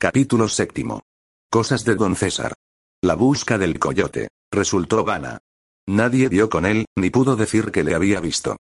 Capítulo 0.00 0.48
séptimo. 0.48 1.02
Cosas 1.50 1.84
de 1.84 1.96
Don 1.96 2.16
César. 2.16 2.54
La 3.02 3.14
busca 3.14 3.58
del 3.58 3.78
coyote. 3.78 4.28
Resultó 4.50 5.04
vana. 5.04 5.36
Nadie 5.86 6.30
dio 6.30 6.48
con 6.48 6.64
él, 6.64 6.86
ni 6.96 7.10
pudo 7.10 7.36
decir 7.36 7.72
que 7.72 7.84
le 7.84 7.94
había 7.94 8.20
visto. 8.20 8.56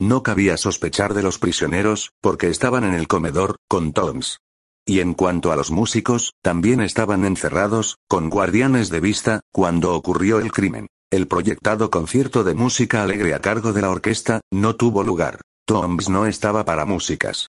No 0.00 0.22
cabía 0.22 0.56
sospechar 0.56 1.12
de 1.12 1.24
los 1.24 1.40
prisioneros, 1.40 2.10
porque 2.22 2.50
estaban 2.50 2.84
en 2.84 2.94
el 2.94 3.08
comedor, 3.08 3.56
con 3.68 3.92
Toms. 3.92 4.38
Y 4.86 5.00
en 5.00 5.14
cuanto 5.14 5.50
a 5.50 5.56
los 5.56 5.72
músicos, 5.72 6.34
también 6.40 6.80
estaban 6.80 7.24
encerrados, 7.24 7.96
con 8.08 8.30
guardianes 8.30 8.90
de 8.90 9.00
vista, 9.00 9.40
cuando 9.52 9.96
ocurrió 9.96 10.38
el 10.38 10.52
crimen. 10.52 10.86
El 11.10 11.26
proyectado 11.26 11.90
concierto 11.90 12.44
de 12.44 12.54
música 12.54 13.02
alegre 13.02 13.34
a 13.34 13.40
cargo 13.40 13.72
de 13.72 13.82
la 13.82 13.90
orquesta, 13.90 14.40
no 14.52 14.76
tuvo 14.76 15.02
lugar. 15.02 15.40
Toms 15.66 16.08
no 16.08 16.26
estaba 16.26 16.64
para 16.64 16.84
músicas 16.84 17.49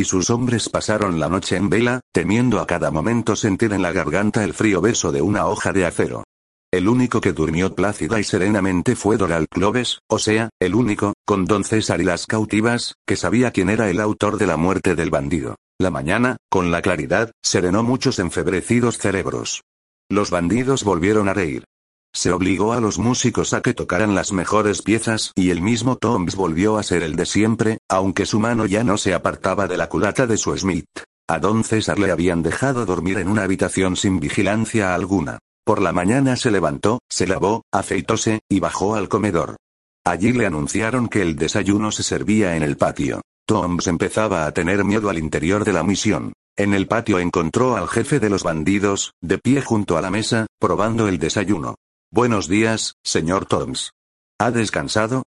y 0.00 0.04
sus 0.04 0.30
hombres 0.30 0.70
pasaron 0.70 1.20
la 1.20 1.28
noche 1.28 1.56
en 1.56 1.68
vela, 1.68 2.00
temiendo 2.10 2.58
a 2.58 2.66
cada 2.66 2.90
momento 2.90 3.36
sentir 3.36 3.74
en 3.74 3.82
la 3.82 3.92
garganta 3.92 4.42
el 4.44 4.54
frío 4.54 4.80
beso 4.80 5.12
de 5.12 5.20
una 5.20 5.46
hoja 5.46 5.72
de 5.72 5.84
acero. 5.84 6.24
El 6.72 6.88
único 6.88 7.20
que 7.20 7.34
durmió 7.34 7.74
plácida 7.74 8.18
y 8.18 8.24
serenamente 8.24 8.96
fue 8.96 9.18
Doral 9.18 9.46
Cloves, 9.48 9.98
o 10.08 10.18
sea, 10.18 10.48
el 10.58 10.74
único, 10.74 11.12
con 11.26 11.44
don 11.44 11.64
César 11.64 12.00
y 12.00 12.04
las 12.04 12.26
cautivas, 12.26 12.94
que 13.06 13.16
sabía 13.16 13.50
quién 13.50 13.68
era 13.68 13.90
el 13.90 14.00
autor 14.00 14.38
de 14.38 14.46
la 14.46 14.56
muerte 14.56 14.94
del 14.94 15.10
bandido. 15.10 15.56
La 15.78 15.90
mañana, 15.90 16.38
con 16.48 16.70
la 16.70 16.80
claridad, 16.80 17.32
serenó 17.42 17.82
muchos 17.82 18.18
enfebrecidos 18.20 18.96
cerebros. 18.96 19.64
Los 20.08 20.30
bandidos 20.30 20.82
volvieron 20.82 21.28
a 21.28 21.34
reír. 21.34 21.64
Se 22.12 22.32
obligó 22.32 22.72
a 22.72 22.80
los 22.80 22.98
músicos 22.98 23.52
a 23.52 23.60
que 23.60 23.72
tocaran 23.72 24.14
las 24.14 24.32
mejores 24.32 24.82
piezas 24.82 25.32
y 25.36 25.50
el 25.50 25.62
mismo 25.62 25.96
Toms 25.96 26.34
volvió 26.34 26.76
a 26.76 26.82
ser 26.82 27.02
el 27.02 27.14
de 27.14 27.24
siempre, 27.24 27.78
aunque 27.88 28.26
su 28.26 28.40
mano 28.40 28.66
ya 28.66 28.82
no 28.84 28.98
se 28.98 29.14
apartaba 29.14 29.68
de 29.68 29.76
la 29.76 29.88
culata 29.88 30.26
de 30.26 30.36
su 30.36 30.56
Smith. 30.56 30.86
A 31.28 31.38
don 31.38 31.62
César 31.62 31.98
le 31.98 32.10
habían 32.10 32.42
dejado 32.42 32.84
dormir 32.84 33.18
en 33.18 33.28
una 33.28 33.44
habitación 33.44 33.94
sin 33.94 34.18
vigilancia 34.18 34.94
alguna. 34.94 35.38
Por 35.64 35.80
la 35.80 35.92
mañana 35.92 36.34
se 36.34 36.50
levantó, 36.50 36.98
se 37.08 37.28
lavó, 37.28 37.62
afeitóse, 37.72 38.40
y 38.48 38.58
bajó 38.58 38.96
al 38.96 39.08
comedor. 39.08 39.56
Allí 40.04 40.32
le 40.32 40.46
anunciaron 40.46 41.08
que 41.08 41.22
el 41.22 41.36
desayuno 41.36 41.92
se 41.92 42.02
servía 42.02 42.56
en 42.56 42.64
el 42.64 42.76
patio. 42.76 43.20
Toms 43.46 43.86
empezaba 43.86 44.46
a 44.46 44.52
tener 44.52 44.84
miedo 44.84 45.10
al 45.10 45.18
interior 45.18 45.64
de 45.64 45.72
la 45.72 45.84
misión. 45.84 46.32
En 46.56 46.74
el 46.74 46.88
patio 46.88 47.20
encontró 47.20 47.76
al 47.76 47.88
jefe 47.88 48.18
de 48.18 48.30
los 48.30 48.42
bandidos, 48.42 49.12
de 49.22 49.38
pie 49.38 49.62
junto 49.62 49.96
a 49.96 50.02
la 50.02 50.10
mesa, 50.10 50.46
probando 50.58 51.06
el 51.06 51.18
desayuno. 51.18 51.76
Buenos 52.12 52.48
días, 52.48 52.96
señor 53.04 53.46
Toms. 53.46 53.92
¿Ha 54.40 54.50
descansado? 54.50 55.22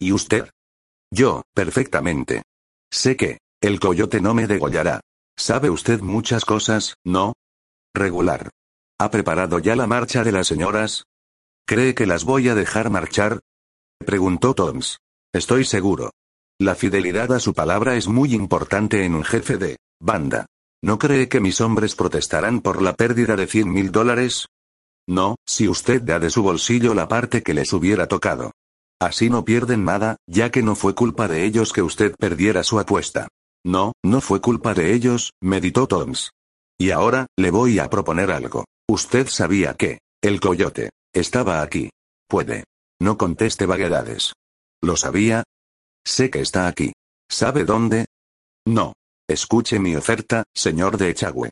¿Y 0.00 0.10
usted? 0.10 0.50
Yo, 1.08 1.42
perfectamente. 1.54 2.42
Sé 2.90 3.16
que, 3.16 3.38
el 3.60 3.78
coyote 3.78 4.20
no 4.20 4.34
me 4.34 4.48
degollará. 4.48 5.02
¿Sabe 5.38 5.70
usted 5.70 6.00
muchas 6.00 6.44
cosas, 6.44 6.96
no? 7.04 7.34
Regular. 7.94 8.50
¿Ha 8.98 9.08
preparado 9.12 9.60
ya 9.60 9.76
la 9.76 9.86
marcha 9.86 10.24
de 10.24 10.32
las 10.32 10.48
señoras? 10.48 11.04
¿Cree 11.64 11.94
que 11.94 12.06
las 12.06 12.24
voy 12.24 12.48
a 12.48 12.56
dejar 12.56 12.90
marchar? 12.90 13.38
Preguntó 14.04 14.52
Toms. 14.52 14.98
Estoy 15.32 15.64
seguro. 15.64 16.10
La 16.58 16.74
fidelidad 16.74 17.32
a 17.34 17.38
su 17.38 17.54
palabra 17.54 17.94
es 17.94 18.08
muy 18.08 18.34
importante 18.34 19.04
en 19.04 19.14
un 19.14 19.22
jefe 19.22 19.58
de 19.58 19.76
banda. 20.00 20.46
¿No 20.82 20.98
cree 20.98 21.28
que 21.28 21.38
mis 21.38 21.60
hombres 21.60 21.94
protestarán 21.94 22.62
por 22.62 22.82
la 22.82 22.94
pérdida 22.94 23.36
de 23.36 23.46
cien 23.46 23.70
mil 23.70 23.92
dólares? 23.92 24.48
No, 25.08 25.36
si 25.46 25.68
usted 25.68 26.02
da 26.02 26.18
de 26.18 26.30
su 26.30 26.42
bolsillo 26.42 26.94
la 26.94 27.08
parte 27.08 27.42
que 27.42 27.54
les 27.54 27.72
hubiera 27.72 28.08
tocado. 28.08 28.52
Así 29.00 29.30
no 29.30 29.44
pierden 29.44 29.84
nada, 29.84 30.16
ya 30.26 30.50
que 30.50 30.62
no 30.62 30.74
fue 30.74 30.94
culpa 30.94 31.28
de 31.28 31.44
ellos 31.44 31.72
que 31.72 31.82
usted 31.82 32.14
perdiera 32.16 32.64
su 32.64 32.78
apuesta. 32.80 33.28
No, 33.64 33.92
no 34.04 34.20
fue 34.20 34.40
culpa 34.40 34.74
de 34.74 34.94
ellos, 34.94 35.32
meditó 35.42 35.86
Toms. 35.86 36.30
Y 36.78 36.90
ahora, 36.90 37.26
le 37.36 37.50
voy 37.50 37.78
a 37.78 37.90
proponer 37.90 38.30
algo. 38.30 38.64
Usted 38.88 39.26
sabía 39.28 39.74
que, 39.74 39.98
el 40.22 40.40
coyote, 40.40 40.90
estaba 41.12 41.62
aquí. 41.62 41.90
Puede. 42.28 42.64
No 43.00 43.18
conteste 43.18 43.66
vaguedades. 43.66 44.32
¿Lo 44.82 44.96
sabía? 44.96 45.44
Sé 46.04 46.30
que 46.30 46.40
está 46.40 46.66
aquí. 46.66 46.92
¿Sabe 47.28 47.64
dónde? 47.64 48.06
No. 48.66 48.94
Escuche 49.28 49.78
mi 49.80 49.96
oferta, 49.96 50.44
señor 50.54 50.96
de 50.98 51.10
Echagüe. 51.10 51.50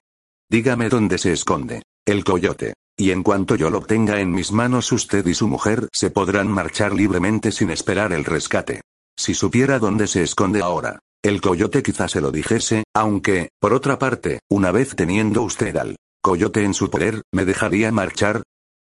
Dígame 0.49 0.89
dónde 0.89 1.19
se 1.19 1.33
esconde. 1.33 1.83
El 2.07 2.23
coyote. 2.23 2.75
Y 2.97 3.11
en 3.11 3.23
cuanto 3.25 3.57
yo 3.57 3.71
lo 3.71 3.81
tenga 3.81 4.21
en 4.21 4.31
mis 4.31 4.53
manos 4.53 4.93
usted 4.93 5.27
y 5.27 5.35
su 5.35 5.49
mujer 5.49 5.89
se 5.93 6.11
podrán 6.11 6.49
marchar 6.49 6.93
libremente 6.93 7.51
sin 7.51 7.71
esperar 7.71 8.13
el 8.13 8.25
rescate. 8.25 8.83
Si 9.17 9.35
supiera 9.35 9.79
dónde 9.79 10.07
se 10.07 10.23
esconde 10.23 10.63
ahora. 10.63 11.01
El 11.23 11.41
coyote 11.41 11.83
quizá 11.83 12.07
se 12.07 12.21
lo 12.21 12.31
dijese, 12.31 12.85
aunque, 12.95 13.49
por 13.59 13.73
otra 13.73 13.99
parte, 13.99 14.41
una 14.49 14.71
vez 14.71 14.95
teniendo 14.95 15.43
usted 15.43 15.77
al 15.77 15.97
coyote 16.23 16.63
en 16.63 16.75
su 16.75 16.91
poder, 16.91 17.23
¿me 17.33 17.45
dejaría 17.45 17.91
marchar? 17.91 18.43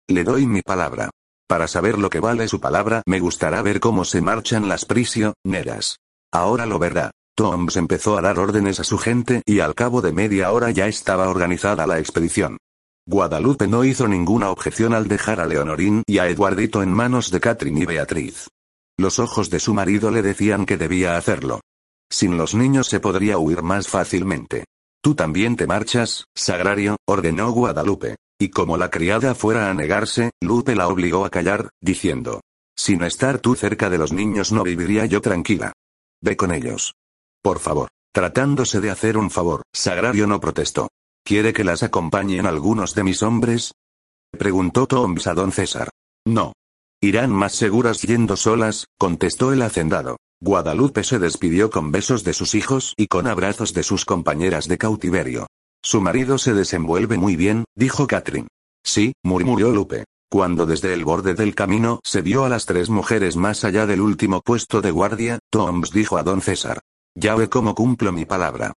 Le 0.08 0.24
doy 0.24 0.46
mi 0.46 0.62
palabra. 0.62 1.10
Para 1.48 1.66
saber 1.66 1.98
lo 1.98 2.10
que 2.10 2.20
vale 2.20 2.46
su 2.46 2.60
palabra, 2.60 3.02
me 3.06 3.20
gustará 3.20 3.62
ver 3.62 3.80
cómo 3.80 4.04
se 4.04 4.20
marchan 4.20 4.68
las 4.68 4.84
prisioneras. 4.84 5.96
Ahora 6.30 6.66
lo 6.66 6.78
verá. 6.78 7.10
Toms 7.34 7.76
empezó 7.76 8.18
a 8.18 8.20
dar 8.20 8.38
órdenes 8.38 8.80
a 8.80 8.84
su 8.84 8.98
gente 8.98 9.42
y 9.46 9.60
al 9.60 9.74
cabo 9.74 10.02
de 10.02 10.12
media 10.12 10.52
hora 10.52 10.70
ya 10.70 10.86
estaba 10.86 11.28
organizada 11.28 11.86
la 11.86 11.98
expedición. 11.98 12.58
Guadalupe 13.10 13.66
no 13.66 13.84
hizo 13.84 14.06
ninguna 14.06 14.50
objeción 14.50 14.92
al 14.92 15.08
dejar 15.08 15.40
a 15.40 15.46
Leonorín 15.46 16.02
y 16.06 16.18
a 16.18 16.28
Eduardito 16.28 16.82
en 16.82 16.92
manos 16.92 17.30
de 17.30 17.40
Catherine 17.40 17.80
y 17.80 17.86
Beatriz. 17.86 18.48
Los 18.98 19.18
ojos 19.18 19.48
de 19.48 19.60
su 19.60 19.72
marido 19.72 20.10
le 20.10 20.20
decían 20.20 20.66
que 20.66 20.76
debía 20.76 21.16
hacerlo. 21.16 21.62
Sin 22.10 22.36
los 22.36 22.54
niños 22.54 22.86
se 22.86 23.00
podría 23.00 23.38
huir 23.38 23.62
más 23.62 23.88
fácilmente. 23.88 24.66
Tú 25.02 25.14
también 25.14 25.56
te 25.56 25.66
marchas, 25.66 26.26
Sagrario, 26.34 26.98
ordenó 27.06 27.50
Guadalupe. 27.50 28.16
Y 28.38 28.50
como 28.50 28.76
la 28.76 28.90
criada 28.90 29.34
fuera 29.34 29.70
a 29.70 29.74
negarse, 29.74 30.32
Lupe 30.42 30.76
la 30.76 30.88
obligó 30.88 31.24
a 31.24 31.30
callar, 31.30 31.70
diciendo. 31.80 32.42
Sin 32.76 33.02
estar 33.02 33.38
tú 33.38 33.54
cerca 33.54 33.88
de 33.88 33.96
los 33.96 34.12
niños 34.12 34.52
no 34.52 34.64
viviría 34.64 35.06
yo 35.06 35.22
tranquila. 35.22 35.72
Ve 36.20 36.36
con 36.36 36.52
ellos. 36.52 36.92
Por 37.42 37.58
favor. 37.58 37.88
Tratándose 38.12 38.80
de 38.80 38.90
hacer 38.90 39.16
un 39.16 39.30
favor, 39.30 39.62
Sagrario 39.72 40.26
no 40.26 40.40
protestó. 40.40 40.87
¿Quiere 41.28 41.52
que 41.52 41.62
las 41.62 41.82
acompañen 41.82 42.46
algunos 42.46 42.94
de 42.94 43.04
mis 43.04 43.22
hombres? 43.22 43.74
Preguntó 44.30 44.86
Toms 44.86 45.26
a 45.26 45.34
don 45.34 45.52
César. 45.52 45.90
No. 46.26 46.54
Irán 47.02 47.32
más 47.32 47.52
seguras 47.52 48.00
yendo 48.00 48.34
solas, 48.34 48.86
contestó 48.98 49.52
el 49.52 49.60
hacendado. 49.60 50.16
Guadalupe 50.40 51.04
se 51.04 51.18
despidió 51.18 51.68
con 51.68 51.92
besos 51.92 52.24
de 52.24 52.32
sus 52.32 52.54
hijos 52.54 52.94
y 52.96 53.08
con 53.08 53.26
abrazos 53.26 53.74
de 53.74 53.82
sus 53.82 54.06
compañeras 54.06 54.68
de 54.68 54.78
cautiverio. 54.78 55.46
Su 55.82 56.00
marido 56.00 56.38
se 56.38 56.54
desenvuelve 56.54 57.18
muy 57.18 57.36
bien, 57.36 57.64
dijo 57.76 58.06
Catherine. 58.06 58.48
Sí, 58.82 59.12
murmuró 59.22 59.70
Lupe. 59.70 60.04
Cuando 60.30 60.64
desde 60.64 60.94
el 60.94 61.04
borde 61.04 61.34
del 61.34 61.54
camino 61.54 62.00
se 62.04 62.22
vio 62.22 62.46
a 62.46 62.48
las 62.48 62.64
tres 62.64 62.88
mujeres 62.88 63.36
más 63.36 63.64
allá 63.64 63.84
del 63.84 64.00
último 64.00 64.40
puesto 64.40 64.80
de 64.80 64.92
guardia, 64.92 65.40
Toms 65.50 65.90
dijo 65.90 66.16
a 66.16 66.22
don 66.22 66.40
César. 66.40 66.80
Ya 67.14 67.34
ve 67.34 67.50
cómo 67.50 67.74
cumplo 67.74 68.12
mi 68.12 68.24
palabra. 68.24 68.72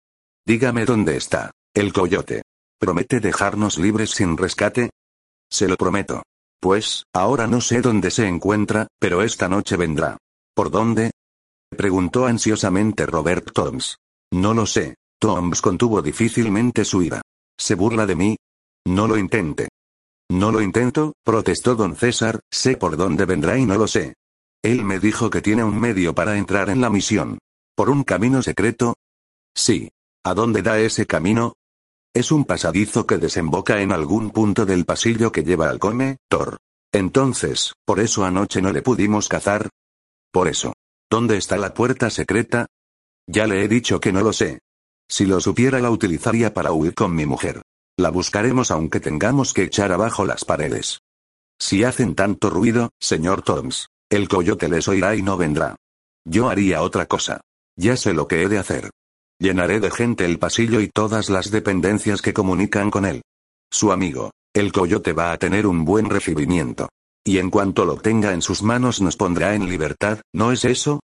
Dígame 0.44 0.84
dónde 0.84 1.16
está. 1.16 1.52
El 1.74 1.92
coyote. 1.92 2.42
¿Promete 2.80 3.20
dejarnos 3.20 3.78
libres 3.78 4.10
sin 4.10 4.36
rescate? 4.36 4.90
Se 5.48 5.68
lo 5.68 5.76
prometo. 5.76 6.24
Pues, 6.60 7.04
ahora 7.14 7.46
no 7.46 7.60
sé 7.60 7.80
dónde 7.80 8.10
se 8.10 8.26
encuentra, 8.26 8.88
pero 8.98 9.22
esta 9.22 9.48
noche 9.48 9.76
vendrá. 9.76 10.18
¿Por 10.52 10.70
dónde? 10.70 11.12
Preguntó 11.70 12.26
ansiosamente 12.26 13.06
Robert 13.06 13.52
Toms. 13.52 13.96
No 14.32 14.52
lo 14.52 14.66
sé. 14.66 14.96
Toms 15.20 15.60
contuvo 15.60 16.02
difícilmente 16.02 16.84
su 16.84 17.02
ira. 17.02 17.22
¿Se 17.56 17.76
burla 17.76 18.04
de 18.04 18.16
mí? 18.16 18.36
No 18.86 19.06
lo 19.06 19.16
intente. 19.16 19.68
No 20.28 20.50
lo 20.50 20.62
intento, 20.62 21.12
protestó 21.24 21.76
don 21.76 21.94
César, 21.94 22.40
sé 22.50 22.76
por 22.76 22.96
dónde 22.96 23.26
vendrá 23.26 23.58
y 23.58 23.64
no 23.64 23.76
lo 23.76 23.86
sé. 23.86 24.14
Él 24.62 24.84
me 24.84 24.98
dijo 24.98 25.30
que 25.30 25.40
tiene 25.40 25.62
un 25.62 25.78
medio 25.78 26.14
para 26.14 26.36
entrar 26.36 26.68
en 26.68 26.80
la 26.80 26.90
misión. 26.90 27.38
¿Por 27.76 27.90
un 27.90 28.02
camino 28.02 28.42
secreto? 28.42 28.94
Sí. 29.54 29.88
¿A 30.24 30.34
dónde 30.34 30.62
da 30.62 30.78
ese 30.78 31.06
camino? 31.06 31.54
Es 32.12 32.32
un 32.32 32.44
pasadizo 32.44 33.06
que 33.06 33.18
desemboca 33.18 33.80
en 33.80 33.92
algún 33.92 34.30
punto 34.30 34.66
del 34.66 34.84
pasillo 34.84 35.30
que 35.30 35.44
lleva 35.44 35.70
al 35.70 35.78
come, 35.78 36.16
Thor. 36.28 36.56
Entonces, 36.92 37.72
¿por 37.84 38.00
eso 38.00 38.24
anoche 38.24 38.60
no 38.60 38.72
le 38.72 38.82
pudimos 38.82 39.28
cazar? 39.28 39.68
Por 40.32 40.48
eso. 40.48 40.72
¿Dónde 41.08 41.36
está 41.36 41.56
la 41.56 41.72
puerta 41.72 42.10
secreta? 42.10 42.66
Ya 43.28 43.46
le 43.46 43.62
he 43.62 43.68
dicho 43.68 44.00
que 44.00 44.12
no 44.12 44.22
lo 44.22 44.32
sé. 44.32 44.58
Si 45.08 45.24
lo 45.24 45.40
supiera 45.40 45.78
la 45.78 45.90
utilizaría 45.90 46.52
para 46.52 46.72
huir 46.72 46.94
con 46.94 47.14
mi 47.14 47.26
mujer. 47.26 47.62
La 47.96 48.10
buscaremos 48.10 48.72
aunque 48.72 48.98
tengamos 48.98 49.54
que 49.54 49.64
echar 49.64 49.92
abajo 49.92 50.24
las 50.24 50.44
paredes. 50.44 51.00
Si 51.60 51.84
hacen 51.84 52.16
tanto 52.16 52.50
ruido, 52.50 52.90
señor 52.98 53.42
Toms, 53.42 53.88
el 54.08 54.28
coyote 54.28 54.68
les 54.68 54.88
oirá 54.88 55.14
y 55.14 55.22
no 55.22 55.36
vendrá. 55.36 55.76
Yo 56.24 56.48
haría 56.48 56.82
otra 56.82 57.06
cosa. 57.06 57.40
Ya 57.76 57.96
sé 57.96 58.14
lo 58.14 58.26
que 58.26 58.42
he 58.42 58.48
de 58.48 58.58
hacer. 58.58 58.90
Llenaré 59.40 59.80
de 59.80 59.90
gente 59.90 60.26
el 60.26 60.38
pasillo 60.38 60.80
y 60.80 60.88
todas 60.88 61.30
las 61.30 61.50
dependencias 61.50 62.20
que 62.20 62.34
comunican 62.34 62.90
con 62.90 63.06
él. 63.06 63.22
Su 63.70 63.90
amigo, 63.90 64.32
el 64.52 64.70
coyote 64.70 65.14
va 65.14 65.32
a 65.32 65.38
tener 65.38 65.66
un 65.66 65.86
buen 65.86 66.10
recibimiento. 66.10 66.90
Y 67.24 67.38
en 67.38 67.48
cuanto 67.48 67.86
lo 67.86 67.96
tenga 67.96 68.34
en 68.34 68.42
sus 68.42 68.62
manos 68.62 69.00
nos 69.00 69.16
pondrá 69.16 69.54
en 69.54 69.66
libertad, 69.66 70.20
¿no 70.34 70.52
es 70.52 70.66
eso? 70.66 71.00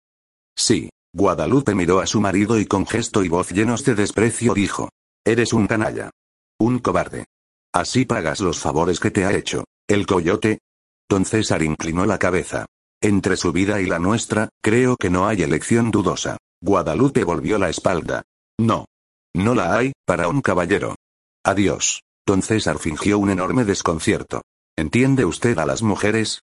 Sí. 0.53 0.89
Guadalupe 1.13 1.73
miró 1.75 2.01
a 2.01 2.07
su 2.07 2.19
marido 2.19 2.59
y 2.59 2.65
con 2.65 2.85
gesto 2.85 3.23
y 3.23 3.29
voz 3.29 3.51
llenos 3.51 3.85
de 3.85 3.95
desprecio 3.95 4.53
dijo. 4.53 4.89
Eres 5.23 5.53
un 5.53 5.65
canalla. 5.65 6.11
Un 6.59 6.79
cobarde. 6.79 7.23
Así 7.73 8.03
pagas 8.03 8.41
los 8.41 8.59
favores 8.59 8.99
que 8.99 9.11
te 9.11 9.23
ha 9.23 9.31
hecho. 9.31 9.63
¿El 9.87 10.05
coyote? 10.05 10.59
Don 11.07 11.23
César 11.23 11.63
inclinó 11.63 12.05
la 12.05 12.19
cabeza. 12.19 12.65
Entre 13.01 13.37
su 13.37 13.53
vida 13.53 13.79
y 13.79 13.85
la 13.85 13.99
nuestra, 13.99 14.49
creo 14.61 14.97
que 14.97 15.09
no 15.09 15.25
hay 15.25 15.41
elección 15.41 15.89
dudosa. 15.89 16.35
Guadalupe 16.61 17.23
volvió 17.23 17.57
la 17.57 17.69
espalda. 17.69 18.23
No. 18.59 18.85
No 19.33 19.53
la 19.53 19.75
hay, 19.75 19.93
para 20.05 20.27
un 20.27 20.41
caballero. 20.41 20.95
Adiós. 21.43 22.01
Don 22.25 22.41
César 22.41 22.79
fingió 22.79 23.19
un 23.19 23.29
enorme 23.29 23.65
desconcierto. 23.65 24.41
¿Entiende 24.75 25.25
usted 25.25 25.57
a 25.59 25.65
las 25.65 25.83
mujeres? 25.83 26.41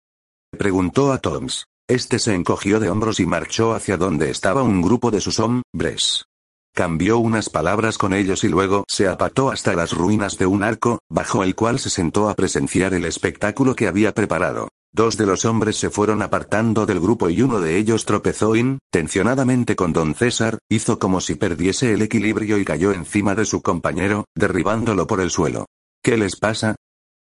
Preguntó 0.51 1.12
a 1.12 1.19
Toms. 1.19 1.65
Este 1.88 2.19
se 2.19 2.33
encogió 2.33 2.80
de 2.80 2.89
hombros 2.89 3.19
y 3.19 3.25
marchó 3.25 3.74
hacia 3.74 3.95
donde 3.95 4.30
estaba 4.30 4.63
un 4.63 4.81
grupo 4.81 5.12
de 5.12 5.21
sus 5.21 5.39
hombres. 5.39 6.25
Cambió 6.74 7.18
unas 7.18 7.50
palabras 7.50 7.98
con 7.98 8.13
ellos 8.13 8.44
y 8.44 8.50
luego 8.50 8.83
se 8.88 9.07
apató 9.07 9.50
hasta 9.50 9.74
las 9.74 9.94
ruinas 9.94 10.38
de 10.38 10.45
un 10.45 10.63
arco, 10.63 11.00
bajo 11.10 11.44
el 11.44 11.56
cual 11.56 11.80
se 11.80 11.89
sentó 11.89 12.30
a 12.30 12.36
presenciar 12.36 12.94
el 12.94 13.06
espectáculo 13.06 13.75
que 13.75 13.88
había 13.88 14.13
preparado. 14.13 14.69
Dos 14.92 15.18
de 15.18 15.25
los 15.25 15.45
hombres 15.45 15.78
se 15.78 15.89
fueron 15.89 16.22
apartando 16.22 16.86
del 16.86 17.00
grupo 17.00 17.30
y 17.30 17.42
uno 17.42 17.60
de 17.60 17.78
ellos 17.78 18.06
tropezó 18.06 18.56
intencionadamente 18.56 19.75
con 19.75 19.94
don 19.94 20.16
César, 20.16 20.60
hizo 20.69 20.98
como 20.98 21.22
si 21.22 21.36
perdiese 21.36 21.94
el 21.94 22.01
equilibrio 22.01 22.57
y 22.57 22.66
cayó 22.66 22.92
encima 22.92 23.36
de 23.36 23.45
su 23.45 23.62
compañero, 23.62 24.25
derribándolo 24.36 25.06
por 25.06 25.22
el 25.22 25.30
suelo. 25.30 25.68
¿Qué 26.01 26.18
les 26.18 26.36
pasa? 26.38 26.75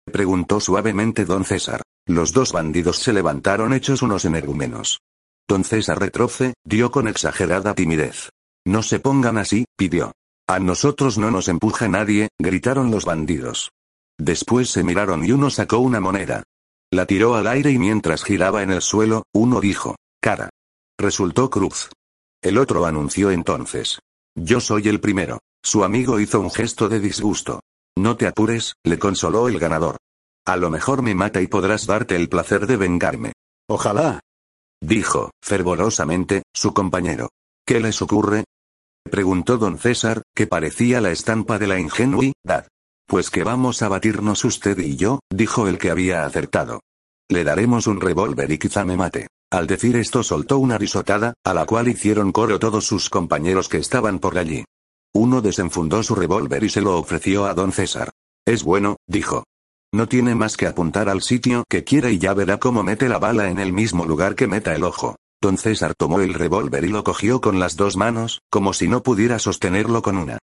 preguntó 0.06 0.60
suavemente 0.60 1.26
don 1.26 1.44
César. 1.44 1.82
Los 2.06 2.32
dos 2.32 2.54
bandidos 2.54 3.00
se 3.00 3.12
levantaron 3.12 3.74
hechos 3.74 4.02
unos 4.02 4.24
energúmenos. 4.24 5.02
Don 5.48 5.64
César 5.64 6.00
retroce, 6.00 6.54
dio 6.64 6.92
con 6.92 7.08
exagerada 7.08 7.74
timidez. 7.74 8.30
No 8.66 8.84
se 8.84 9.00
pongan 9.00 9.38
así, 9.38 9.66
pidió. 9.78 10.14
A 10.48 10.60
nosotros 10.60 11.18
no 11.18 11.32
nos 11.32 11.50
empuja 11.50 11.90
nadie, 11.90 12.30
gritaron 12.40 12.92
los 12.92 13.04
bandidos. 13.04 13.72
Después 14.18 14.70
se 14.70 14.84
miraron 14.84 15.26
y 15.26 15.32
uno 15.32 15.50
sacó 15.50 15.80
una 15.80 16.00
moneda. 16.00 16.44
La 16.98 17.06
tiró 17.06 17.36
al 17.36 17.46
aire 17.46 17.70
y 17.70 17.78
mientras 17.78 18.24
giraba 18.24 18.64
en 18.64 18.72
el 18.72 18.82
suelo, 18.82 19.22
uno 19.32 19.62
dijo, 19.62 19.98
cara. 20.20 20.50
Resultó 20.98 21.52
cruz. 21.52 21.92
El 22.42 22.58
otro 22.58 22.88
anunció 22.88 23.30
entonces. 23.30 24.00
Yo 24.36 24.60
soy 24.60 24.88
el 24.88 25.00
primero. 25.00 25.38
Su 25.64 25.84
amigo 25.84 26.20
hizo 26.20 26.40
un 26.40 26.50
gesto 26.50 26.90
de 26.90 27.00
disgusto. 27.00 27.60
No 27.96 28.18
te 28.18 28.26
apures, 28.26 28.74
le 28.84 28.98
consoló 28.98 29.48
el 29.48 29.60
ganador. 29.60 29.98
A 30.48 30.58
lo 30.58 30.72
mejor 30.72 31.04
me 31.04 31.14
mata 31.14 31.40
y 31.40 31.46
podrás 31.46 31.86
darte 31.86 32.16
el 32.16 32.30
placer 32.30 32.66
de 32.66 32.78
vengarme. 32.78 33.34
Ojalá. 33.70 34.20
Dijo, 34.82 35.30
fervorosamente, 35.40 36.42
su 36.52 36.74
compañero. 36.74 37.30
¿Qué 37.64 37.80
les 37.80 38.02
ocurre? 38.02 38.46
Preguntó 39.04 39.60
don 39.60 39.78
César, 39.78 40.24
que 40.36 40.48
parecía 40.48 41.00
la 41.00 41.12
estampa 41.12 41.60
de 41.60 41.68
la 41.68 41.80
ingenuidad. 41.80 42.68
Pues 43.06 43.30
que 43.30 43.44
vamos 43.44 43.84
a 43.84 43.88
batirnos 43.88 44.44
usted 44.46 44.80
y 44.80 44.96
yo, 44.96 45.20
dijo 45.32 45.68
el 45.68 45.78
que 45.78 45.92
había 45.92 46.26
acertado. 46.26 46.82
Le 47.30 47.44
daremos 47.44 47.88
un 47.88 48.00
revólver 48.00 48.52
y 48.52 48.58
quizá 48.58 48.86
me 48.86 48.96
mate. 48.96 49.28
Al 49.52 49.68
decir 49.68 49.96
esto 49.98 50.24
soltó 50.24 50.60
una 50.60 50.78
risotada, 50.78 51.34
a 51.44 51.54
la 51.54 51.66
cual 51.66 51.88
hicieron 51.88 52.32
coro 52.32 52.60
todos 52.60 52.86
sus 52.86 53.10
compañeros 53.10 53.68
que 53.68 53.78
estaban 53.78 54.20
por 54.20 54.38
allí. 54.38 54.64
Uno 55.14 55.42
desenfundó 55.42 56.04
su 56.04 56.16
revólver 56.16 56.64
y 56.64 56.70
se 56.70 56.82
lo 56.82 56.98
ofreció 56.98 57.46
a 57.46 57.54
don 57.54 57.72
César. 57.72 58.12
Es 58.46 58.64
bueno, 58.64 58.98
dijo. 59.08 59.44
No 59.94 60.08
tiene 60.08 60.36
más 60.36 60.58
que 60.58 60.68
apuntar 60.68 61.10
al 61.10 61.22
sitio 61.22 61.64
que 61.70 61.84
quiera 61.84 62.10
y 62.10 62.18
ya 62.18 62.34
verá 62.34 62.60
cómo 62.60 62.84
mete 62.84 63.10
la 63.10 63.20
bala 63.20 63.50
en 63.50 63.60
el 63.60 63.74
mismo 63.74 64.06
lugar 64.06 64.36
que 64.36 64.48
meta 64.48 64.76
el 64.76 64.84
ojo. 64.84 65.16
Don 65.42 65.58
César 65.58 65.94
tomó 65.96 66.22
el 66.22 66.34
revólver 66.34 66.84
y 66.84 66.90
lo 66.90 67.04
cogió 67.04 67.42
con 67.42 67.60
las 67.60 67.76
dos 67.76 67.96
manos, 67.96 68.42
como 68.50 68.74
si 68.74 68.88
no 68.88 69.04
pudiera 69.04 69.40
sostenerlo 69.40 70.02
con 70.02 70.18
una. 70.18 70.40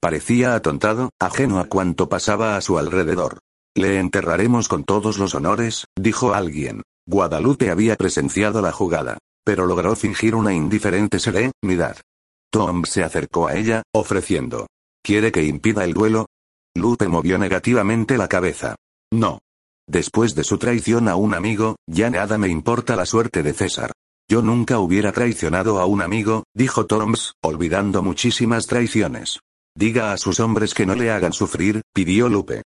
Parecía 0.00 0.54
atontado, 0.54 1.10
ajeno 1.18 1.58
a 1.58 1.64
cuanto 1.64 2.08
pasaba 2.08 2.56
a 2.56 2.60
su 2.60 2.78
alrededor. 2.78 3.38
Le 3.76 3.98
enterraremos 3.98 4.68
con 4.68 4.84
todos 4.84 5.18
los 5.18 5.34
honores, 5.34 5.86
dijo 5.96 6.34
alguien. 6.34 6.82
Guadalupe 7.06 7.70
había 7.70 7.96
presenciado 7.96 8.60
la 8.60 8.72
jugada, 8.72 9.18
pero 9.44 9.66
logró 9.66 9.96
fingir 9.96 10.34
una 10.34 10.52
indiferente 10.52 11.18
serenidad. 11.18 11.96
Tom 12.50 12.84
se 12.84 13.02
acercó 13.02 13.48
a 13.48 13.54
ella, 13.54 13.82
ofreciendo. 13.94 14.66
¿Quiere 15.02 15.32
que 15.32 15.44
impida 15.44 15.84
el 15.84 15.94
duelo? 15.94 16.26
Lupe 16.74 17.08
movió 17.08 17.38
negativamente 17.38 18.18
la 18.18 18.28
cabeza. 18.28 18.76
No. 19.10 19.38
Después 19.86 20.34
de 20.34 20.44
su 20.44 20.58
traición 20.58 21.08
a 21.08 21.16
un 21.16 21.34
amigo, 21.34 21.76
ya 21.86 22.10
nada 22.10 22.36
me 22.36 22.48
importa 22.48 22.94
la 22.94 23.06
suerte 23.06 23.42
de 23.42 23.54
César. 23.54 23.92
Yo 24.30 24.42
nunca 24.42 24.78
hubiera 24.78 25.12
traicionado 25.12 25.80
a 25.80 25.86
un 25.86 26.02
amigo, 26.02 26.44
dijo 26.54 26.84
Toms, 26.84 27.32
olvidando 27.42 28.02
muchísimas 28.02 28.66
traiciones. 28.66 29.40
Diga 29.74 30.12
a 30.12 30.18
sus 30.18 30.40
hombres 30.40 30.74
que 30.74 30.84
no 30.84 30.94
le 30.94 31.10
hagan 31.10 31.32
sufrir, 31.32 31.80
pidió 31.94 32.28
Lupe. 32.28 32.62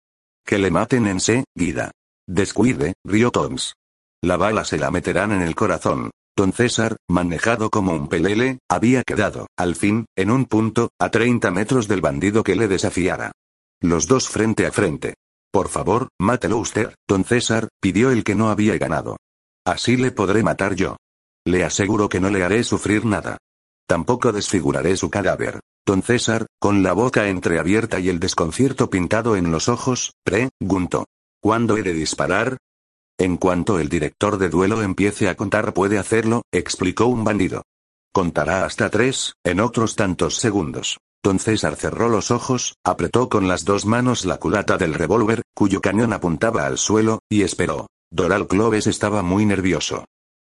Que 0.50 0.58
le 0.58 0.72
maten 0.72 1.06
en 1.06 1.44
vida. 1.54 1.92
Descuide, 2.28 2.94
rió 3.06 3.30
Toms. 3.30 3.76
La 4.20 4.36
bala 4.36 4.64
se 4.64 4.78
la 4.78 4.90
meterán 4.90 5.30
en 5.30 5.42
el 5.42 5.54
corazón. 5.54 6.10
Don 6.36 6.52
César, 6.52 6.96
manejado 7.08 7.70
como 7.70 7.92
un 7.92 8.08
pelele, 8.08 8.58
había 8.68 9.04
quedado, 9.04 9.46
al 9.56 9.76
fin, 9.76 10.06
en 10.16 10.28
un 10.28 10.46
punto, 10.46 10.88
a 10.98 11.08
30 11.08 11.52
metros 11.52 11.86
del 11.86 12.00
bandido 12.00 12.42
que 12.42 12.56
le 12.56 12.66
desafiara. 12.66 13.30
Los 13.80 14.08
dos 14.08 14.28
frente 14.28 14.66
a 14.66 14.72
frente. 14.72 15.14
Por 15.52 15.68
favor, 15.68 16.08
mátelo 16.18 16.58
usted, 16.58 16.96
don 17.06 17.22
César, 17.22 17.68
pidió 17.80 18.10
el 18.10 18.24
que 18.24 18.34
no 18.34 18.50
había 18.50 18.76
ganado. 18.76 19.18
Así 19.64 19.96
le 19.96 20.10
podré 20.10 20.42
matar 20.42 20.74
yo. 20.74 20.96
Le 21.46 21.62
aseguro 21.62 22.08
que 22.08 22.18
no 22.18 22.28
le 22.28 22.42
haré 22.42 22.64
sufrir 22.64 23.04
nada. 23.04 23.38
Tampoco 23.86 24.32
desfiguraré 24.32 24.96
su 24.96 25.10
cadáver. 25.10 25.60
César, 25.98 26.46
con 26.60 26.84
la 26.84 26.92
boca 26.92 27.28
entreabierta 27.28 27.98
y 27.98 28.08
el 28.08 28.20
desconcierto 28.20 28.90
pintado 28.90 29.34
en 29.34 29.50
los 29.50 29.68
ojos, 29.68 30.12
preguntó. 30.24 31.06
¿Cuándo 31.42 31.76
he 31.76 31.82
de 31.82 31.92
disparar? 31.92 32.58
En 33.18 33.36
cuanto 33.36 33.78
el 33.80 33.88
director 33.88 34.38
de 34.38 34.48
duelo 34.48 34.82
empiece 34.82 35.28
a 35.28 35.34
contar 35.34 35.74
puede 35.74 35.98
hacerlo, 35.98 36.42
explicó 36.52 37.06
un 37.06 37.24
bandido. 37.24 37.64
Contará 38.12 38.64
hasta 38.64 38.88
tres, 38.88 39.34
en 39.44 39.58
otros 39.58 39.96
tantos 39.96 40.36
segundos. 40.36 40.98
Don 41.22 41.38
César 41.38 41.74
cerró 41.76 42.08
los 42.08 42.30
ojos, 42.30 42.76
apretó 42.84 43.28
con 43.28 43.48
las 43.48 43.64
dos 43.64 43.84
manos 43.84 44.24
la 44.24 44.38
culata 44.38 44.78
del 44.78 44.94
revólver, 44.94 45.42
cuyo 45.54 45.80
cañón 45.80 46.12
apuntaba 46.12 46.66
al 46.66 46.78
suelo, 46.78 47.18
y 47.28 47.42
esperó. 47.42 47.88
Doral 48.10 48.46
Cloves 48.46 48.86
estaba 48.86 49.22
muy 49.22 49.44
nervioso. 49.44 50.04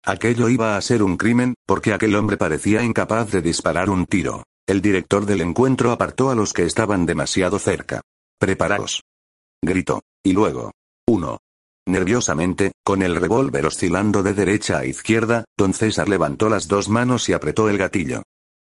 Aquello 0.05 0.49
iba 0.49 0.75
a 0.75 0.81
ser 0.81 1.01
un 1.01 1.17
crimen, 1.17 1.55
porque 1.65 1.93
aquel 1.93 2.15
hombre 2.15 2.37
parecía 2.37 2.83
incapaz 2.83 3.31
de 3.31 3.41
disparar 3.41 3.89
un 3.89 4.05
tiro. 4.05 4.43
El 4.69 4.83
director 4.83 5.25
del 5.25 5.41
encuentro 5.41 5.91
apartó 5.91 6.29
a 6.29 6.35
los 6.35 6.53
que 6.53 6.63
estaban 6.63 7.07
demasiado 7.07 7.57
cerca. 7.57 8.01
Preparaos. 8.37 9.01
Gritó. 9.63 10.03
Y 10.23 10.33
luego. 10.33 10.73
Uno, 11.07 11.39
Nerviosamente, 11.87 12.73
con 12.85 13.01
el 13.01 13.15
revólver 13.15 13.65
oscilando 13.65 14.21
de 14.21 14.35
derecha 14.35 14.77
a 14.77 14.85
izquierda, 14.85 15.45
don 15.57 15.73
César 15.73 16.07
levantó 16.07 16.49
las 16.49 16.67
dos 16.67 16.87
manos 16.87 17.29
y 17.29 17.33
apretó 17.33 17.67
el 17.67 17.79
gatillo. 17.79 18.21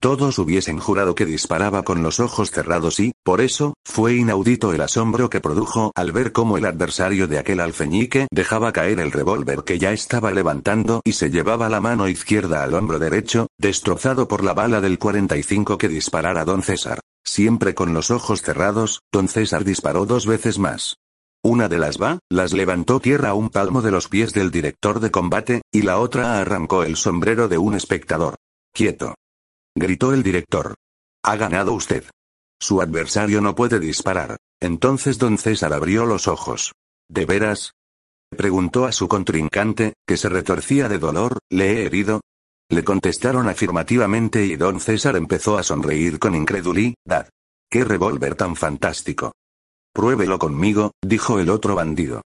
Todos 0.06 0.38
hubiesen 0.38 0.78
jurado 0.78 1.16
que 1.16 1.26
disparaba 1.26 1.82
con 1.82 2.04
los 2.04 2.20
ojos 2.20 2.52
cerrados 2.52 3.00
y, 3.00 3.10
por 3.25 3.40
eso, 3.40 3.75
fue 3.84 4.14
inaudito 4.14 4.72
el 4.72 4.80
asombro 4.80 5.28
que 5.28 5.40
produjo 5.40 5.90
al 5.96 6.12
ver 6.12 6.30
cómo 6.30 6.56
el 6.56 6.64
adversario 6.64 7.26
de 7.26 7.40
aquel 7.40 7.58
alfeñique 7.58 8.28
dejaba 8.30 8.72
caer 8.72 9.00
el 9.00 9.10
revólver 9.10 9.64
que 9.64 9.80
ya 9.80 9.90
estaba 9.90 10.30
levantando 10.30 11.00
y 11.04 11.14
se 11.14 11.32
llevaba 11.32 11.68
la 11.68 11.80
mano 11.80 12.06
izquierda 12.06 12.62
al 12.62 12.75
hombro 12.75 13.00
derecho, 13.00 13.48
destrozado 13.58 14.28
por 14.28 14.44
la 14.44 14.54
bala 14.54 14.80
del 14.80 15.00
45 15.00 15.76
que 15.76 15.88
disparara 15.88 16.44
don 16.44 16.62
César. 16.62 17.00
Siempre 17.25 17.75
con 17.75 17.92
los 17.92 18.12
ojos 18.12 18.42
cerrados, 18.42 19.00
don 19.10 19.26
César 19.26 19.64
disparó 19.64 20.06
dos 20.06 20.25
veces 20.25 20.60
más. 20.60 20.98
Una 21.42 21.68
de 21.68 21.78
las 21.78 22.00
va, 22.00 22.20
las 22.30 22.52
levantó 22.52 23.00
tierra 23.00 23.30
a 23.30 23.34
un 23.34 23.50
palmo 23.50 23.82
de 23.82 23.90
los 23.90 24.06
pies 24.06 24.32
del 24.32 24.52
director 24.52 25.00
de 25.00 25.10
combate, 25.10 25.62
y 25.72 25.82
la 25.82 25.98
otra 25.98 26.38
arrancó 26.38 26.84
el 26.84 26.94
sombrero 26.94 27.48
de 27.48 27.58
un 27.58 27.75
espectador. 27.75 28.36
Quieto. 28.72 29.16
Gritó 29.78 30.14
el 30.14 30.23
director. 30.23 30.75
Ha 31.23 31.37
ganado 31.37 31.75
usted. 31.75 32.04
Su 32.59 32.80
adversario 32.80 33.42
no 33.42 33.54
puede 33.54 33.78
disparar. 33.78 34.38
Entonces 34.59 35.18
don 35.18 35.37
César 35.37 35.75
abrió 35.75 36.06
los 36.06 36.28
ojos. 36.28 36.73
¿De 37.11 37.26
veras? 37.26 37.73
Preguntó 38.30 38.87
a 38.87 38.92
su 38.92 39.06
contrincante, 39.06 39.92
que 40.06 40.16
se 40.16 40.30
retorcía 40.30 40.88
de 40.88 40.99
dolor, 40.99 41.40
¿le 41.50 41.73
he 41.73 41.85
herido? 41.85 42.23
Le 42.71 42.85
contestaron 42.85 43.50
afirmativamente 43.50 44.47
y 44.47 44.56
don 44.56 44.80
César 44.80 45.14
empezó 45.14 45.59
a 45.59 45.62
sonreír 45.62 46.18
con 46.18 46.35
incredulidad. 46.35 47.28
¡Qué 47.71 47.85
revólver 47.85 48.35
tan 48.35 48.56
fantástico! 48.56 49.33
Pruébelo 49.92 50.38
conmigo, 50.38 50.92
dijo 51.04 51.38
el 51.38 51.50
otro 51.50 51.75
bandido. 51.75 52.23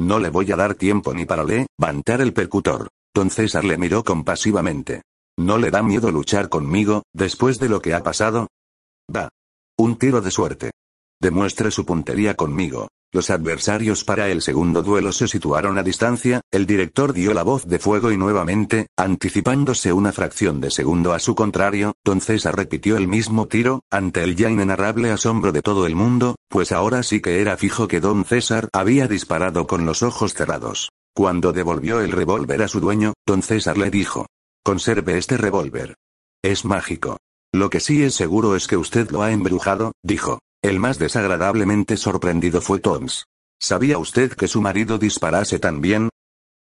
No 0.00 0.18
le 0.18 0.30
voy 0.30 0.50
a 0.52 0.56
dar 0.56 0.74
tiempo 0.74 1.12
ni 1.12 1.26
para 1.26 1.44
levantar 1.44 2.22
el 2.22 2.32
percutor. 2.32 2.88
Don 3.14 3.28
César 3.28 3.62
le 3.62 3.76
miró 3.76 4.02
compasivamente. 4.04 5.02
¿No 5.36 5.58
le 5.58 5.70
da 5.70 5.82
miedo 5.82 6.12
luchar 6.12 6.48
conmigo, 6.48 7.02
después 7.12 7.58
de 7.58 7.68
lo 7.68 7.82
que 7.82 7.92
ha 7.92 8.02
pasado? 8.02 8.46
Va. 9.14 9.28
Un 9.76 9.96
tiro 9.96 10.20
de 10.20 10.30
suerte. 10.30 10.70
Demuestre 11.20 11.72
su 11.72 11.84
puntería 11.84 12.34
conmigo. 12.34 12.88
Los 13.12 13.30
adversarios 13.30 14.04
para 14.04 14.28
el 14.28 14.42
segundo 14.42 14.82
duelo 14.82 15.12
se 15.12 15.26
situaron 15.26 15.78
a 15.78 15.82
distancia, 15.82 16.40
el 16.52 16.66
director 16.66 17.12
dio 17.12 17.32
la 17.32 17.44
voz 17.44 17.66
de 17.66 17.78
fuego 17.78 18.10
y 18.12 18.16
nuevamente, 18.16 18.88
anticipándose 18.96 19.92
una 19.92 20.12
fracción 20.12 20.60
de 20.60 20.70
segundo 20.70 21.12
a 21.12 21.18
su 21.18 21.34
contrario, 21.34 21.94
don 22.04 22.20
César 22.20 22.56
repitió 22.56 22.96
el 22.96 23.06
mismo 23.06 23.46
tiro, 23.46 23.82
ante 23.90 24.22
el 24.22 24.34
ya 24.34 24.50
inenarrable 24.50 25.12
asombro 25.12 25.52
de 25.52 25.62
todo 25.62 25.86
el 25.86 25.94
mundo, 25.94 26.36
pues 26.48 26.72
ahora 26.72 27.04
sí 27.04 27.20
que 27.20 27.40
era 27.40 27.56
fijo 27.56 27.86
que 27.86 28.00
don 28.00 28.24
César 28.24 28.68
había 28.72 29.06
disparado 29.06 29.66
con 29.66 29.86
los 29.86 30.02
ojos 30.02 30.34
cerrados. 30.34 30.90
Cuando 31.14 31.52
devolvió 31.52 32.00
el 32.00 32.10
revólver 32.10 32.62
a 32.62 32.68
su 32.68 32.80
dueño, 32.80 33.14
don 33.26 33.42
César 33.42 33.78
le 33.78 33.90
dijo. 33.90 34.26
Conserve 34.66 35.18
este 35.18 35.36
revólver. 35.36 35.94
Es 36.42 36.64
mágico. 36.64 37.18
Lo 37.52 37.68
que 37.68 37.80
sí 37.80 38.02
es 38.02 38.14
seguro 38.14 38.56
es 38.56 38.66
que 38.66 38.78
usted 38.78 39.10
lo 39.10 39.20
ha 39.20 39.30
embrujado, 39.30 39.92
dijo. 40.02 40.38
El 40.62 40.80
más 40.80 40.98
desagradablemente 40.98 41.98
sorprendido 41.98 42.62
fue 42.62 42.78
Toms. 42.78 43.26
¿Sabía 43.60 43.98
usted 43.98 44.32
que 44.32 44.48
su 44.48 44.62
marido 44.62 44.96
disparase 44.96 45.58
tan 45.58 45.82
bien? 45.82 46.08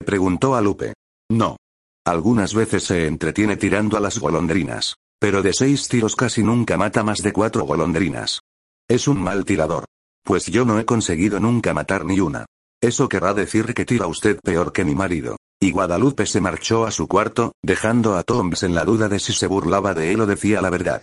Preguntó 0.05 0.57
a 0.57 0.61
Lupe. 0.61 0.95
No. 1.31 1.57
Algunas 2.05 2.53
veces 2.53 2.83
se 2.83 3.07
entretiene 3.07 3.57
tirando 3.57 3.97
a 3.97 4.01
las 4.01 4.19
golondrinas. 4.19 4.97
Pero 5.21 5.41
de 5.41 5.53
seis 5.53 5.87
tiros 5.87 6.17
casi 6.17 6.43
nunca 6.43 6.77
mata 6.77 7.05
más 7.05 7.23
de 7.23 7.33
cuatro 7.33 7.65
golondrinas. 7.65 8.41
Es 8.89 9.07
un 9.07 9.23
mal 9.23 9.45
tirador. 9.45 9.85
Pues 10.25 10.47
yo 10.47 10.65
no 10.65 10.81
he 10.81 10.85
conseguido 10.85 11.39
nunca 11.39 11.73
matar 11.73 12.05
ni 12.05 12.19
una. 12.19 12.45
Eso 12.83 13.09
querrá 13.09 13.35
decir 13.35 13.73
que 13.73 13.85
tira 13.85 14.09
usted 14.09 14.41
peor 14.43 14.73
que 14.73 14.85
mi 14.85 14.97
marido. 14.97 15.37
Y 15.65 15.71
Guadalupe 15.71 16.27
se 16.27 16.43
marchó 16.43 16.85
a 16.85 16.91
su 16.91 17.09
cuarto, 17.09 17.55
dejando 17.63 18.19
a 18.19 18.23
Toms 18.23 18.65
en 18.65 18.75
la 18.75 18.85
duda 18.85 19.09
de 19.09 19.19
si 19.19 19.33
se 19.33 19.47
burlaba 19.47 19.95
de 19.95 20.13
él 20.13 20.21
o 20.21 20.27
decía 20.27 20.61
la 20.61 20.69
verdad. 20.69 21.03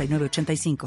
85 0.00 0.78